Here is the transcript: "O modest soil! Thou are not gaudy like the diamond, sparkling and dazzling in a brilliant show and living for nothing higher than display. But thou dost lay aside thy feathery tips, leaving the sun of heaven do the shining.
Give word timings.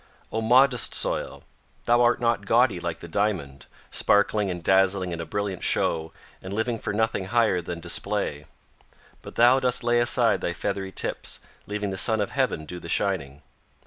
"O 0.31 0.41
modest 0.41 0.95
soil! 0.95 1.43
Thou 1.83 2.01
are 2.03 2.17
not 2.17 2.47
gaudy 2.47 2.79
like 2.79 3.01
the 3.01 3.07
diamond, 3.07 3.67
sparkling 3.91 4.49
and 4.49 4.63
dazzling 4.63 5.11
in 5.11 5.21
a 5.21 5.27
brilliant 5.27 5.61
show 5.61 6.11
and 6.41 6.51
living 6.51 6.79
for 6.79 6.91
nothing 6.91 7.25
higher 7.25 7.61
than 7.61 7.79
display. 7.79 8.45
But 9.21 9.35
thou 9.35 9.59
dost 9.59 9.83
lay 9.83 9.99
aside 9.99 10.41
thy 10.41 10.53
feathery 10.53 10.91
tips, 10.91 11.39
leaving 11.67 11.91
the 11.91 11.99
sun 11.99 12.19
of 12.19 12.31
heaven 12.31 12.65
do 12.65 12.79
the 12.79 12.89
shining. 12.89 13.43